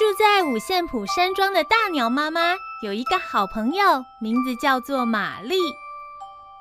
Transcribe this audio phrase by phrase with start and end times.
[0.00, 5.56] 住在五线谱山庄的大鸟妈妈有一个好朋友，名字叫做玛丽。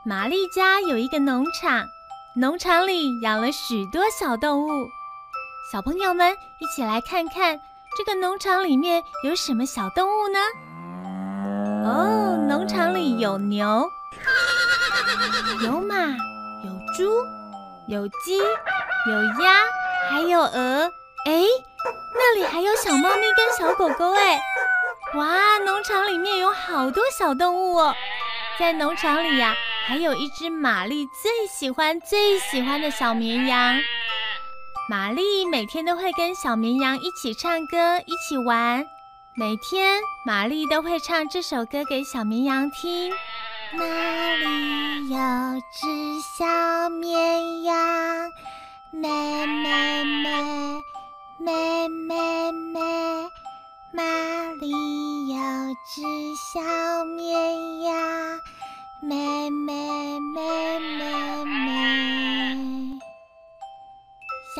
[0.06, 1.86] 玛丽家有一个农场，
[2.36, 4.90] 农场里养了许多小动物。
[5.72, 7.58] 小朋友们，一起来看看
[7.98, 10.40] 这个农场里面有什么小动物呢？
[11.88, 13.90] 哦，农场里有牛，
[15.64, 17.24] 有马，有猪，
[17.88, 19.64] 有鸡，有鸭，
[20.12, 20.92] 还有鹅。
[21.26, 21.44] 哎，
[22.14, 24.40] 那里还有小猫咪跟小狗狗哎！
[25.16, 27.96] 哇，农场里面有好多小动物哦。
[28.60, 29.56] 在农场里呀，
[29.88, 33.80] 还有一只玛丽最喜欢最喜欢的小绵羊。
[34.90, 38.86] 玛丽每天都会跟小绵羊一起唱歌，一起玩。
[39.36, 43.14] 每天，玛丽都会唱这首歌给小绵羊听。
[43.72, 45.18] 那里有
[45.72, 45.88] 只
[46.38, 47.78] 小绵羊？
[48.92, 49.10] 咩
[49.46, 50.04] 咩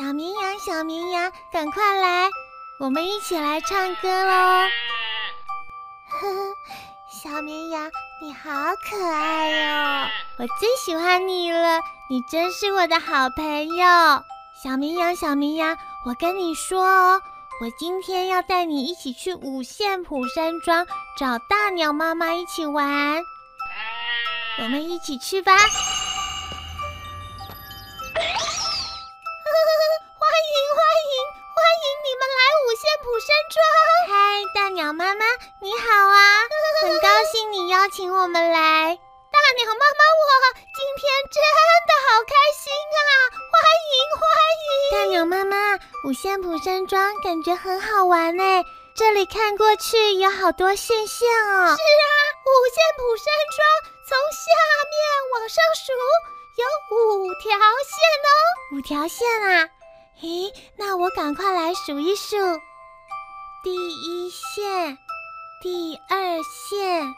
[0.00, 2.30] 小绵羊，小绵羊，赶快来，
[2.78, 4.66] 我们一起来唱歌喽！
[6.08, 6.54] 呵呵，
[7.22, 7.90] 小绵羊，
[8.22, 8.50] 你好
[8.88, 13.86] 可爱哟，我最喜欢你了，你真是我的好朋友。
[14.64, 15.76] 小绵羊，小绵羊。
[16.06, 17.20] 我跟你说哦，
[17.60, 20.86] 我今天要带你一起去五线谱山庄
[21.18, 23.22] 找大鸟妈妈一起玩，
[24.62, 25.52] 我们一起去吧！
[32.40, 33.60] 五线谱山庄！
[34.08, 34.14] 嗨，
[34.54, 35.24] 大鸟妈妈，
[35.60, 36.18] 你好啊！
[36.82, 38.98] 很高兴你邀请我们来。
[39.30, 40.24] 大鸟妈妈，我
[40.74, 41.42] 今天真
[41.86, 43.02] 的好开心啊！
[43.50, 43.54] 欢
[43.90, 44.22] 迎欢
[44.66, 44.68] 迎！
[44.92, 48.42] 大鸟妈妈，五线谱山庄感觉很好玩呢。
[48.96, 51.76] 这里看过去有好多线线哦。
[51.76, 52.10] 是啊，
[52.44, 53.58] 五线谱山庄
[54.06, 54.42] 从下
[54.90, 54.92] 面
[55.34, 55.92] 往上数
[56.56, 56.64] 有
[56.96, 58.30] 五条线哦。
[58.72, 59.68] 五条线啊？
[60.22, 62.36] 咦，那我赶快来数一数。
[63.62, 64.98] 第一线，
[65.62, 67.14] 第二线。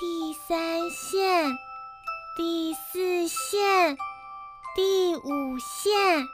[0.00, 1.58] 第三线，
[2.36, 3.98] 第四线，
[4.76, 6.24] 第五线，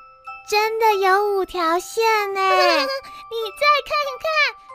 [0.46, 2.40] 真的有五条线呢！
[2.44, 4.28] 你再看看，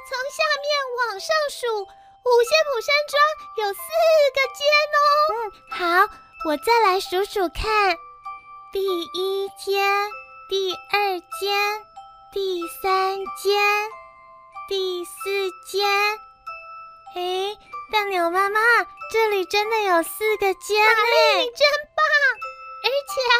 [0.09, 3.79] 从下面往上数，五线谱山庄有四
[4.33, 4.65] 个间
[4.95, 4.97] 哦。
[5.29, 6.13] 嗯，好，
[6.45, 7.95] 我再来数数看。
[8.73, 8.81] 第
[9.13, 10.09] 一间，
[10.49, 11.85] 第二间，
[12.33, 13.53] 第三间，
[14.67, 15.87] 第四间。
[17.15, 17.55] 哎，
[17.91, 18.59] 大鸟妈妈，
[19.13, 21.37] 这里真的有四个尖呢！
[21.37, 21.61] 你真
[21.95, 22.01] 棒！
[22.81, 23.37] 而且啊，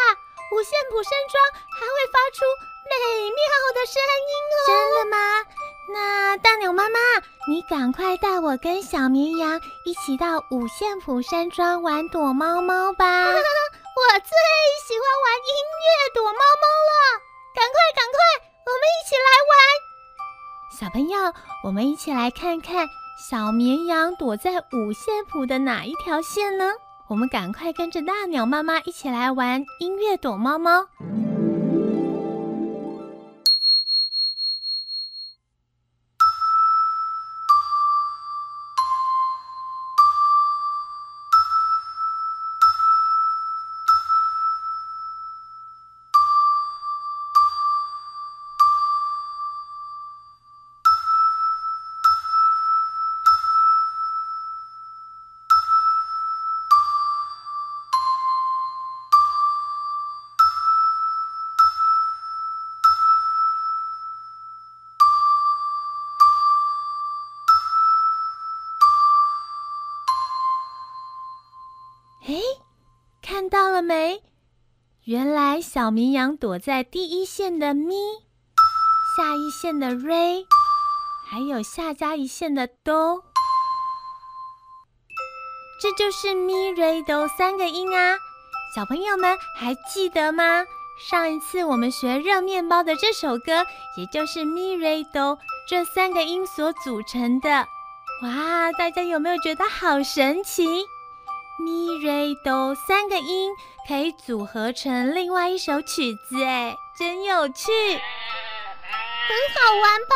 [0.53, 1.41] 五线谱山庄
[1.73, 2.45] 还会发出
[2.85, 2.93] 美
[3.31, 3.39] 妙
[3.73, 3.99] 的声
[4.29, 4.67] 音哦！
[4.67, 5.17] 真的吗？
[5.91, 6.99] 那大鸟妈妈，
[7.47, 13.33] 你赶快带我跟小绵羊一起到五线谱山庄玩躲猫猫吧！
[13.99, 14.31] 我最
[14.87, 15.51] 喜欢玩音
[15.83, 17.19] 乐躲猫猫了！
[17.53, 18.17] 赶快，赶快，
[18.65, 19.51] 我们一起来玩！
[20.71, 21.33] 小朋友，
[21.65, 22.87] 我们一起来看看。
[23.29, 26.71] 小绵羊躲在五线谱的哪一条线呢？
[27.09, 30.87] 我们赶快跟着大鸟妈妈一起来玩音乐躲猫猫。
[72.27, 72.35] 哎，
[73.21, 74.21] 看到了没？
[75.05, 77.95] 原来小绵羊躲在第一线的咪，
[79.17, 80.45] 下一线的 re，
[81.29, 83.23] 还有下加一线的哆，
[85.81, 88.17] 这就是咪、re、哆三个音啊！
[88.75, 90.63] 小朋友们还记得吗？
[91.09, 93.65] 上一次我们学热面包的这首歌，
[93.97, 97.65] 也就是咪、re、哆这三个音所组成的。
[98.21, 100.85] 哇，大家有没有觉得好神奇？
[101.59, 103.51] 咪、瑞、哆三个音
[103.85, 107.99] 可以组合成另外一首曲子，哎，真有趣，很
[109.53, 110.15] 好玩吧？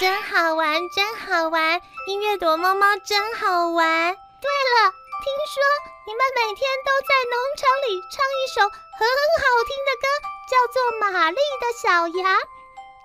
[0.00, 1.80] 真好玩，真好玩！
[2.08, 4.16] 音乐躲猫猫真好玩。
[4.40, 5.62] 对了，听说
[6.06, 9.06] 你们每天都在农场里唱一首很
[9.38, 10.08] 好听的歌，
[10.48, 10.82] 叫做
[11.12, 12.40] 《玛丽的小羊》。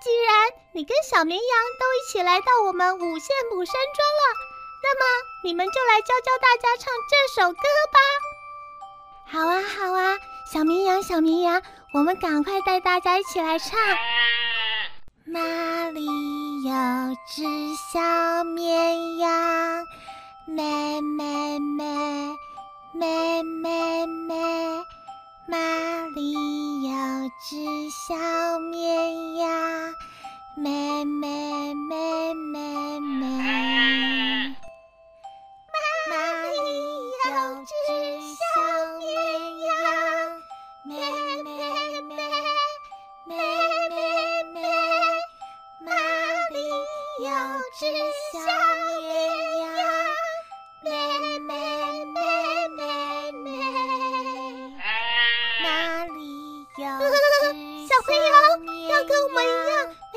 [0.02, 4.24] 既然你跟小绵羊都一起来到我们五线谱山庄了，
[4.90, 5.06] 那么
[5.44, 7.62] 你们就来教教大家唱这首歌
[7.94, 8.00] 吧。
[9.32, 10.18] 好啊，好啊，
[10.52, 11.62] 小绵羊，小绵羊，
[11.94, 13.80] 我们赶快带大家一起来唱。
[15.26, 16.04] 哪里
[16.64, 16.74] 有
[17.28, 17.44] 只
[17.94, 19.86] 小绵羊？
[20.48, 21.86] 咩咩咩，
[22.96, 24.36] 咩咩咩。
[25.48, 26.34] 哪里
[26.90, 28.99] 有只小绵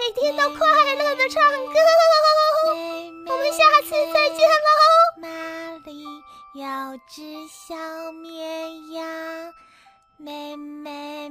[0.05, 0.67] 每天都快
[0.97, 1.75] 乐的唱歌。
[3.29, 4.71] 我们下次再见喽。
[5.19, 5.29] 哪
[5.85, 6.03] 里
[6.55, 6.67] 有
[7.09, 7.77] 只小
[8.11, 9.55] 绵羊？
[10.17, 11.31] 妹妹。